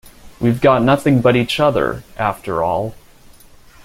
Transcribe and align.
We've 0.39 0.59
got 0.59 0.81
nothing 0.81 1.21
but 1.21 1.35
each 1.35 1.59
other, 1.59 2.01
after 2.17 2.63
all. 2.63 2.95